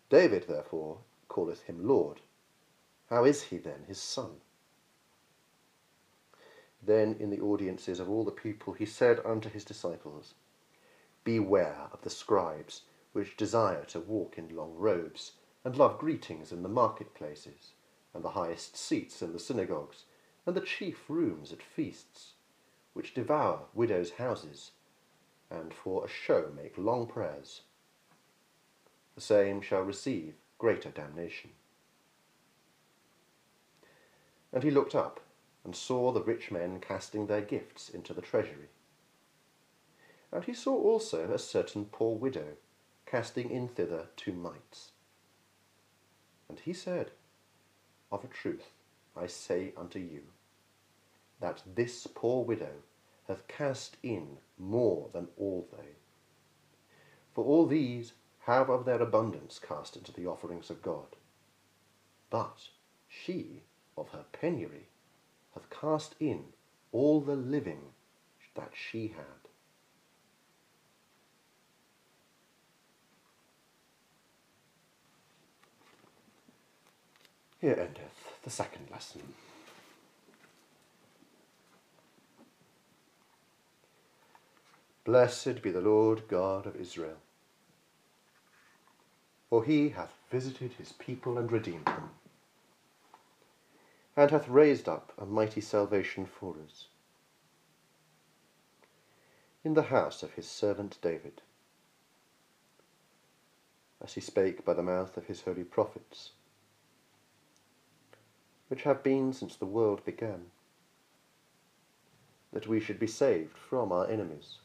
David 0.10 0.46
therefore 0.48 1.00
calleth 1.30 1.64
him 1.64 1.88
Lord. 1.88 2.22
How 3.10 3.26
is 3.26 3.44
he 3.44 3.58
then 3.58 3.84
his 3.88 4.02
son? 4.02 4.42
Then 6.82 7.16
in 7.20 7.30
the 7.30 7.42
audiences 7.42 8.00
of 8.00 8.10
all 8.10 8.24
the 8.24 8.32
people 8.32 8.74
he 8.74 8.86
said 8.86 9.20
unto 9.26 9.50
his 9.50 9.66
disciples, 9.66 10.34
Beware 11.24 11.90
of 11.92 12.02
the 12.02 12.10
scribes, 12.10 12.84
which 13.12 13.36
desire 13.36 13.84
to 13.86 14.00
walk 14.00 14.38
in 14.38 14.56
long 14.56 14.76
robes, 14.76 15.34
and 15.64 15.76
love 15.76 15.98
greetings 15.98 16.52
in 16.52 16.64
the 16.64 16.70
marketplaces, 16.70 17.74
and 18.14 18.24
the 18.24 18.30
highest 18.30 18.78
seats 18.78 19.22
in 19.22 19.34
the 19.34 19.40
synagogues, 19.40 20.06
and 20.48 20.56
the 20.56 20.62
chief 20.62 21.02
rooms 21.10 21.52
at 21.52 21.62
feasts, 21.62 22.32
which 22.94 23.14
devour 23.14 23.66
widows' 23.74 24.12
houses, 24.12 24.72
and 25.52 25.74
for 25.74 26.06
a 26.06 26.10
show 26.10 26.50
make 26.56 26.78
long 26.78 27.06
prayers. 27.06 27.64
The 29.16 29.22
same 29.22 29.60
shall 29.62 29.82
receive 29.82 30.36
greater 30.58 30.90
damnation. 30.90 31.52
And 34.54 34.64
he 34.64 34.72
looked 34.72 34.96
up, 34.96 35.20
and 35.66 35.76
saw 35.76 36.14
the 36.14 36.24
rich 36.24 36.50
men 36.50 36.80
casting 36.80 37.28
their 37.28 37.42
gifts 37.42 37.90
into 37.90 38.14
the 38.14 38.22
treasury. 38.22 38.70
And 40.32 40.46
he 40.46 40.54
saw 40.54 40.76
also 40.76 41.30
a 41.30 41.40
certain 41.40 41.86
poor 41.86 42.16
widow 42.16 42.56
casting 43.06 43.52
in 43.52 43.68
thither 43.68 44.08
two 44.16 44.32
mites. 44.32 44.92
And 46.48 46.60
he 46.60 46.72
said, 46.72 47.12
Of 48.10 48.24
a 48.24 48.28
truth 48.28 48.72
I 49.14 49.28
say 49.28 49.74
unto 49.76 50.00
you, 50.00 50.22
that 51.40 51.62
this 51.76 52.08
poor 52.08 52.44
widow 52.44 52.84
hath 53.28 53.48
cast 53.48 53.98
in 54.02 54.38
more 54.58 55.10
than 55.14 55.28
all 55.38 55.68
they. 55.72 55.96
For 57.34 57.44
all 57.44 57.68
these 57.68 58.14
have 58.46 58.70
of 58.70 58.86
their 58.86 59.02
abundance 59.02 59.60
cast 59.60 59.96
into 59.96 60.14
the 60.14 60.26
offerings 60.26 60.70
of 60.70 60.82
God. 60.82 61.16
But 62.30 62.70
she 63.08 63.64
of 63.98 64.10
her 64.10 64.26
penury 64.32 64.88
hath 65.54 65.70
cast 65.70 66.16
in 66.20 66.46
all 66.92 67.22
the 67.22 67.36
living 67.36 67.82
that 68.56 68.72
she 68.74 69.10
had. 69.10 69.50
Here 77.60 77.74
endeth 77.74 78.42
the 78.44 78.50
second 78.50 78.90
lesson. 78.92 79.34
Blessed 85.08 85.62
be 85.62 85.72
the 85.72 85.80
Lord 85.80 86.28
God 86.28 86.66
of 86.66 86.76
Israel, 86.76 87.16
for 89.50 89.64
he 89.64 89.88
hath 89.88 90.14
visited 90.30 90.74
his 90.74 90.92
people 90.92 91.38
and 91.38 91.50
redeemed 91.50 91.86
them 91.86 92.10
and 94.18 94.32
hath 94.32 94.50
raised 94.50 94.90
up 94.90 95.14
a 95.18 95.26
mighty 95.26 95.62
salvation 95.62 96.26
for 96.26 96.58
us. 96.62 96.88
In 99.64 99.76
the 99.76 99.84
house 99.84 100.24
of 100.24 100.34
his 100.34 100.46
servant 100.46 100.98
David, 101.02 101.42
as 104.04 104.16
he 104.16 104.20
spake 104.20 104.66
by 104.66 104.74
the 104.74 104.84
mouth 104.84 105.16
of 105.16 105.28
his 105.28 105.40
holy 105.40 105.64
prophets, 105.64 106.32
which 108.68 108.84
have 108.84 109.04
been 109.04 109.32
since 109.32 109.56
the 109.56 109.66
world 109.66 110.04
began, 110.04 110.48
that 112.52 112.68
we 112.68 112.82
should 112.82 113.00
be 113.00 113.08
saved 113.08 113.58
from 113.58 113.94
our 113.94 114.06
enemies, 114.10 114.58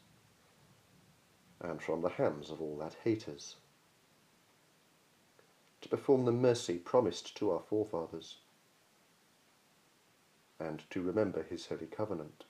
and 1.63 1.81
from 1.81 2.01
the 2.01 2.09
hands 2.09 2.49
of 2.49 2.61
all 2.61 2.77
that 2.77 2.95
hate 3.03 3.27
us, 3.27 3.55
to 5.81 5.89
perform 5.89 6.25
the 6.25 6.31
mercy 6.31 6.77
promised 6.77 7.35
to 7.37 7.51
our 7.51 7.61
forefathers 7.61 8.37
and 10.59 10.83
to 10.89 11.01
remember 11.01 11.43
his 11.43 11.65
holy 11.65 11.87
covenant, 11.87 12.43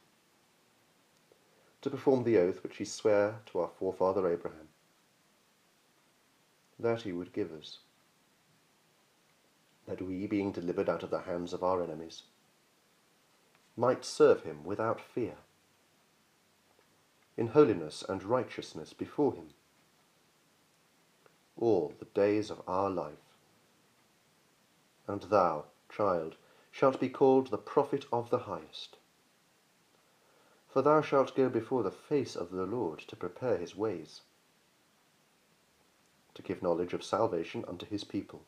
to 1.82 1.89
perform 1.89 2.23
the 2.23 2.38
oath 2.38 2.62
which 2.63 2.78
he 2.78 2.86
sware 2.86 3.39
to 3.45 3.60
our 3.60 3.69
forefather 3.80 4.32
Abraham, 4.32 4.67
that 6.80 7.02
he 7.02 7.12
would 7.12 7.34
give 7.34 7.52
us, 7.52 7.80
that 9.88 10.02
we, 10.02 10.28
being 10.28 10.52
delivered 10.52 10.89
out 10.89 11.04
of 11.04 11.10
the 11.10 11.21
hands 11.21 11.54
of 11.54 11.63
our 11.63 11.84
enemies, 11.84 12.23
might 13.76 14.06
serve 14.06 14.43
him 14.43 14.63
without 14.63 15.02
fear, 15.02 15.36
in 17.36 17.48
holiness 17.48 18.04
and 18.08 18.24
righteousness 18.24 18.93
before 18.93 19.34
him, 19.34 19.50
all 21.58 21.93
the 22.00 22.06
days 22.06 22.50
of 22.50 22.62
our 22.67 22.89
life. 22.89 23.13
And 25.08 25.24
thou, 25.24 25.65
child, 25.89 26.36
shalt 26.72 27.00
be 27.00 27.10
called 27.10 27.48
the 27.48 27.58
prophet 27.58 28.06
of 28.12 28.30
the 28.30 28.39
highest. 28.39 28.98
For 30.67 30.82
thou 30.82 31.02
shalt 31.02 31.36
go 31.36 31.50
before 31.50 31.84
the 31.84 31.91
face 31.91 32.36
of 32.36 32.52
the 32.52 32.65
Lord 32.65 33.00
to 33.00 33.15
prepare 33.15 33.58
his 33.58 33.76
ways, 33.76 34.22
to 36.34 36.41
give 36.41 36.63
knowledge 36.63 36.93
of 36.93 37.04
salvation 37.04 37.63
unto 37.67 37.86
his 37.86 38.04
people, 38.04 38.41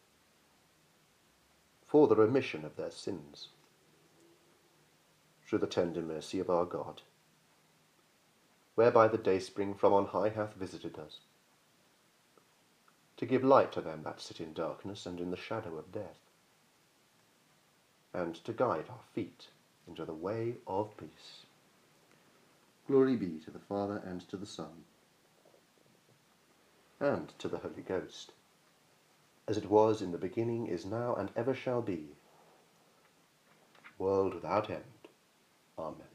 for 1.86 2.08
the 2.08 2.15
remission 2.15 2.65
of 2.65 2.76
their 2.76 2.89
sins, 2.89 3.50
through 5.45 5.60
the 5.60 5.67
tender 5.67 6.02
mercy 6.02 6.39
of 6.39 6.50
our 6.50 6.65
God, 6.65 7.04
whereby 8.75 9.07
the 9.07 9.17
dayspring 9.17 9.73
from 9.73 9.93
on 9.93 10.05
high 10.05 10.29
hath 10.29 10.53
visited 10.53 10.99
us, 10.99 11.19
to 13.17 13.25
give 13.25 13.43
light 13.43 13.71
to 13.71 13.81
them 13.81 14.03
that 14.03 14.21
sit 14.21 14.39
in 14.39 14.53
darkness 14.53 15.05
and 15.05 15.19
in 15.19 15.31
the 15.31 15.38
shadow 15.38 15.77
of 15.77 15.91
death 15.91 16.19
and 18.15 18.35
to 18.35 18.53
guide 18.53 18.85
our 18.89 19.03
feet 19.13 19.47
into 19.88 20.05
the 20.05 20.13
way 20.13 20.55
of 20.67 20.95
peace. 20.97 21.43
Glory 22.88 23.15
be 23.15 23.39
to 23.43 23.51
the 23.51 23.59
Father, 23.59 24.01
and 24.05 24.27
to 24.29 24.38
the 24.38 24.45
Son, 24.45 24.85
and 26.99 27.33
to 27.39 27.47
the 27.47 27.57
Holy 27.57 27.81
Ghost, 27.81 28.31
as 29.47 29.57
it 29.57 29.69
was 29.69 30.01
in 30.01 30.11
the 30.11 30.17
beginning, 30.17 30.67
is 30.67 30.85
now, 30.85 31.15
and 31.15 31.29
ever 31.35 31.53
shall 31.53 31.81
be, 31.81 32.05
world 33.97 34.33
without 34.33 34.69
end. 34.69 34.83
Amen. 35.77 36.14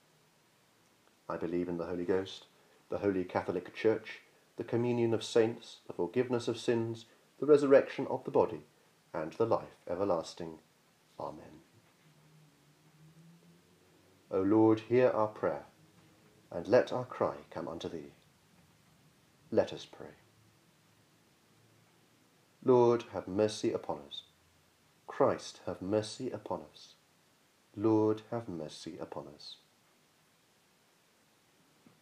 I 1.31 1.37
believe 1.37 1.69
in 1.69 1.77
the 1.77 1.85
Holy 1.85 2.03
Ghost, 2.03 2.47
the 2.89 2.97
Holy 2.97 3.23
Catholic 3.23 3.73
Church, 3.73 4.19
the 4.57 4.65
communion 4.65 5.13
of 5.13 5.23
saints, 5.23 5.77
the 5.87 5.93
forgiveness 5.93 6.49
of 6.49 6.57
sins, 6.57 7.05
the 7.39 7.45
resurrection 7.45 8.05
of 8.09 8.25
the 8.25 8.31
body, 8.31 8.63
and 9.13 9.31
the 9.31 9.45
life 9.45 9.79
everlasting. 9.89 10.59
Amen. 11.17 11.61
O 14.29 14.41
Lord, 14.41 14.81
hear 14.89 15.07
our 15.11 15.29
prayer, 15.29 15.63
and 16.51 16.67
let 16.67 16.91
our 16.91 17.05
cry 17.05 17.35
come 17.49 17.69
unto 17.69 17.87
thee. 17.87 18.11
Let 19.51 19.71
us 19.71 19.85
pray. 19.85 20.15
Lord, 22.61 23.05
have 23.13 23.29
mercy 23.29 23.71
upon 23.71 23.99
us. 24.05 24.23
Christ, 25.07 25.61
have 25.65 25.81
mercy 25.81 26.29
upon 26.29 26.63
us. 26.73 26.95
Lord, 27.73 28.21
have 28.31 28.49
mercy 28.49 28.97
upon 28.99 29.27
us. 29.33 29.55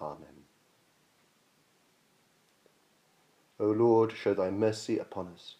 Amen. 0.00 0.44
O 3.60 3.66
Lord, 3.66 4.12
show 4.12 4.34
thy 4.34 4.50
mercy 4.50 4.98
upon 4.98 5.28
us, 5.28 5.56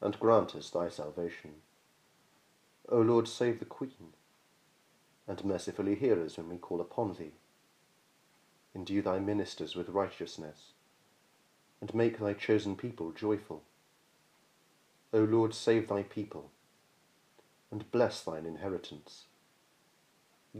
and 0.00 0.18
grant 0.20 0.54
us 0.54 0.70
thy 0.70 0.88
salvation. 0.88 1.54
O 2.90 3.00
Lord, 3.00 3.26
save 3.26 3.58
the 3.58 3.64
Queen, 3.64 4.12
and 5.26 5.44
mercifully 5.44 5.94
hear 5.94 6.22
us 6.22 6.36
when 6.36 6.50
we 6.50 6.58
call 6.58 6.80
upon 6.80 7.14
thee. 7.14 7.32
Endue 8.74 9.02
thy 9.02 9.18
ministers 9.18 9.74
with 9.74 9.88
righteousness, 9.88 10.72
and 11.80 11.94
make 11.94 12.18
thy 12.18 12.34
chosen 12.34 12.76
people 12.76 13.12
joyful. 13.12 13.62
O 15.12 15.20
Lord, 15.20 15.54
save 15.54 15.88
thy 15.88 16.02
people, 16.02 16.50
and 17.70 17.90
bless 17.90 18.20
thine 18.20 18.44
inheritance. 18.44 19.24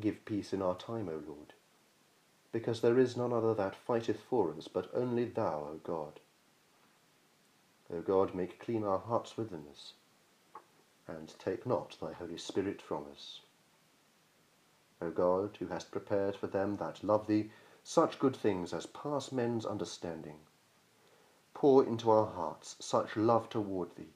Give 0.01 0.25
peace 0.25 0.55
in 0.55 0.63
our 0.63 0.75
time, 0.75 1.09
O 1.09 1.21
Lord 1.27 1.53
because 2.51 2.81
there 2.81 2.99
is 2.99 3.17
none 3.17 3.33
other 3.33 3.53
that 3.55 3.77
fighteth 3.77 4.21
for 4.21 4.55
us, 4.55 4.69
but 4.69 4.91
only 4.95 5.25
thou, 5.27 5.69
O 5.71 5.81
God. 5.83 6.21
O 7.93 8.01
God, 8.01 8.35
make 8.35 8.59
clean 8.59 8.85
our 8.85 8.99
hearts 8.99 9.37
within 9.37 9.65
us, 9.71 9.93
and 11.07 11.35
take 11.39 11.67
not 11.67 11.97
thy 12.01 12.13
Holy 12.13 12.39
Spirit 12.39 12.81
from 12.81 13.05
us. 13.13 13.41
O 15.01 15.11
God, 15.11 15.57
who 15.59 15.69
hast 15.69 15.91
prepared 15.91 16.37
for 16.37 16.47
them 16.47 16.77
that 16.77 17.05
love 17.05 17.27
thee 17.27 17.51
such 17.83 18.19
good 18.19 18.37
things 18.37 18.73
as 18.73 18.87
pass 18.87 19.31
men's 19.31 19.65
understanding, 19.65 20.39
pour 21.55 21.85
into 21.85 22.11
our 22.11 22.27
hearts 22.27 22.77
such 22.81 23.17
love 23.17 23.49
toward 23.49 23.95
thee, 23.97 24.13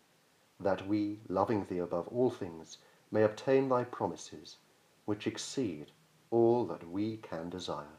that 0.59 0.87
we, 0.87 1.21
loving 1.29 1.65
thee 1.67 1.79
above 1.79 2.09
all 2.09 2.31
things, 2.31 2.79
may 3.11 3.23
obtain 3.23 3.69
thy 3.69 3.85
promises, 3.85 4.57
which 5.05 5.27
exceed 5.27 5.91
all 6.31 6.65
that 6.65 6.89
we 6.89 7.17
can 7.19 7.51
desire 7.51 7.99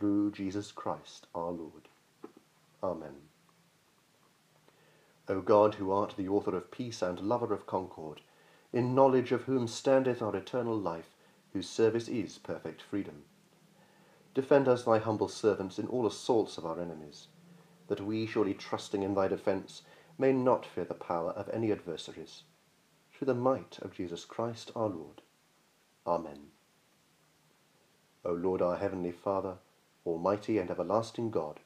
through 0.00 0.32
Jesus 0.32 0.72
Christ 0.72 1.26
our 1.34 1.50
Lord. 1.50 1.88
Amen. 2.82 3.16
O 5.28 5.42
God, 5.42 5.74
who 5.74 5.92
art 5.92 6.14
the 6.16 6.26
author 6.26 6.56
of 6.56 6.70
peace 6.70 7.02
and 7.02 7.20
lover 7.20 7.52
of 7.52 7.66
concord, 7.66 8.22
in 8.72 8.94
knowledge 8.94 9.30
of 9.30 9.42
whom 9.42 9.68
standeth 9.68 10.22
our 10.22 10.34
eternal 10.34 10.76
life, 10.76 11.10
whose 11.52 11.68
service 11.68 12.08
is 12.08 12.38
perfect 12.38 12.80
freedom, 12.80 13.24
defend 14.32 14.68
us, 14.68 14.84
thy 14.84 14.98
humble 14.98 15.28
servants, 15.28 15.78
in 15.78 15.86
all 15.86 16.06
assaults 16.06 16.56
of 16.56 16.64
our 16.64 16.80
enemies, 16.80 17.26
that 17.88 18.00
we, 18.00 18.26
surely 18.26 18.54
trusting 18.54 19.02
in 19.02 19.14
thy 19.14 19.28
defence, 19.28 19.82
may 20.16 20.32
not 20.32 20.64
fear 20.64 20.84
the 20.84 20.94
power 20.94 21.32
of 21.32 21.50
any 21.50 21.70
adversaries. 21.70 22.44
Through 23.12 23.26
the 23.26 23.34
might 23.34 23.78
of 23.82 23.92
Jesus 23.92 24.24
Christ 24.24 24.70
our 24.74 24.88
Lord. 24.88 25.20
Amen. 26.06 26.46
O 28.24 28.32
Lord, 28.32 28.62
our 28.62 28.76
heavenly 28.76 29.12
Father, 29.12 29.56
Almighty 30.06 30.58
and 30.58 30.70
everlasting 30.70 31.30
God, 31.30 31.60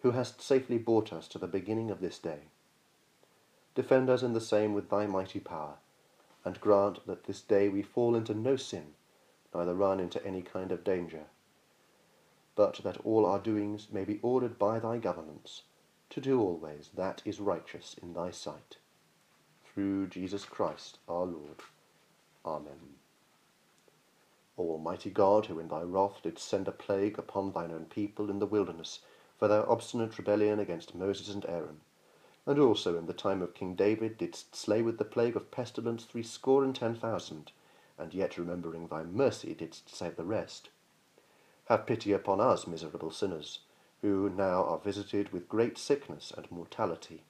who 0.00 0.12
hast 0.12 0.40
safely 0.40 0.78
brought 0.78 1.12
us 1.12 1.28
to 1.28 1.38
the 1.38 1.46
beginning 1.46 1.90
of 1.90 2.00
this 2.00 2.18
day. 2.18 2.48
Defend 3.74 4.08
us 4.08 4.22
in 4.22 4.32
the 4.32 4.40
same 4.40 4.72
with 4.72 4.88
thy 4.88 5.06
mighty 5.06 5.40
power, 5.40 5.74
and 6.44 6.60
grant 6.60 7.06
that 7.06 7.24
this 7.24 7.40
day 7.40 7.68
we 7.68 7.82
fall 7.82 8.14
into 8.14 8.34
no 8.34 8.56
sin, 8.56 8.94
neither 9.54 9.74
run 9.74 10.00
into 10.00 10.24
any 10.24 10.42
kind 10.42 10.72
of 10.72 10.84
danger, 10.84 11.24
but 12.54 12.76
that 12.84 12.98
all 13.04 13.26
our 13.26 13.38
doings 13.38 13.88
may 13.92 14.04
be 14.04 14.18
ordered 14.22 14.58
by 14.58 14.78
thy 14.78 14.96
governance, 14.96 15.62
to 16.08 16.20
do 16.20 16.40
always 16.40 16.90
that 16.94 17.20
is 17.24 17.40
righteous 17.40 17.96
in 18.00 18.14
thy 18.14 18.30
sight. 18.30 18.78
Through 19.64 20.06
Jesus 20.06 20.44
Christ 20.44 20.98
our 21.08 21.26
Lord. 21.26 21.62
Amen. 22.44 22.96
O 24.58 24.70
Almighty 24.70 25.10
God, 25.10 25.46
who 25.46 25.58
in 25.58 25.68
thy 25.68 25.82
wrath 25.82 26.22
didst 26.22 26.48
send 26.48 26.66
a 26.66 26.72
plague 26.72 27.18
upon 27.18 27.52
thine 27.52 27.70
own 27.70 27.84
people 27.84 28.30
in 28.30 28.38
the 28.38 28.46
wilderness 28.46 29.00
for 29.38 29.48
their 29.48 29.68
obstinate 29.70 30.16
rebellion 30.16 30.58
against 30.58 30.94
Moses 30.94 31.28
and 31.28 31.44
Aaron, 31.44 31.82
and 32.46 32.58
also 32.58 32.96
in 32.96 33.04
the 33.04 33.12
time 33.12 33.42
of 33.42 33.52
King 33.52 33.74
David 33.74 34.16
didst 34.16 34.56
slay 34.56 34.80
with 34.80 34.96
the 34.96 35.04
plague 35.04 35.36
of 35.36 35.50
pestilence 35.50 36.04
threescore 36.04 36.64
and 36.64 36.74
ten 36.74 36.94
thousand, 36.94 37.52
and 37.98 38.14
yet 38.14 38.38
remembering 38.38 38.86
thy 38.86 39.02
mercy 39.02 39.52
didst 39.52 39.94
save 39.94 40.16
the 40.16 40.24
rest. 40.24 40.70
Have 41.66 41.84
pity 41.84 42.12
upon 42.12 42.40
us, 42.40 42.66
miserable 42.66 43.10
sinners, 43.10 43.58
who 44.00 44.30
now 44.30 44.64
are 44.64 44.78
visited 44.78 45.32
with 45.34 45.50
great 45.50 45.76
sickness 45.76 46.32
and 46.34 46.50
mortality, 46.50 47.24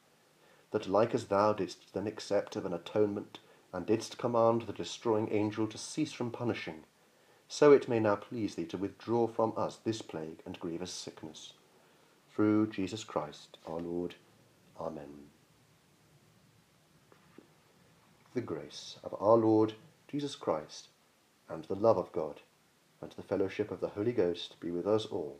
that 0.71 0.87
like 0.87 1.13
as 1.13 1.25
thou 1.25 1.53
didst 1.53 1.93
then 1.93 2.07
accept 2.07 2.55
of 2.55 2.65
an 2.65 2.73
atonement, 2.73 3.41
and 3.73 3.85
didst 3.85 4.17
command 4.17 4.63
the 4.63 4.73
destroying 4.73 5.33
angel 5.33 5.67
to 5.67 5.77
cease 5.77 6.13
from 6.13 6.31
punishing, 6.31 6.85
so 7.49 7.73
it 7.73 7.89
may 7.89 8.01
now 8.01 8.17
please 8.17 8.55
thee 8.55 8.65
to 8.67 8.77
withdraw 8.77 9.27
from 9.27 9.53
us 9.57 9.77
this 9.77 10.03
plague 10.03 10.41
and 10.45 10.59
grievous 10.61 10.91
sickness. 10.91 11.53
Through 12.35 12.69
Jesus 12.69 13.05
Christ 13.05 13.59
our 13.67 13.81
Lord. 13.81 14.15
Amen. 14.79 15.31
The 18.35 18.41
grace 18.43 18.99
of 19.03 19.15
our 19.19 19.37
Lord 19.37 19.75
Jesus 20.09 20.37
Christ, 20.37 20.89
and 21.49 21.65
the 21.65 21.75
love 21.75 21.99
of 21.99 22.13
God, 22.13 22.41
and 23.01 23.11
the 23.13 23.23
fellowship 23.23 23.71
of 23.71 23.81
the 23.81 23.89
Holy 23.89 24.13
Ghost 24.13 24.59
be 24.61 24.71
with 24.71 24.87
us 24.87 25.05
all. 25.07 25.39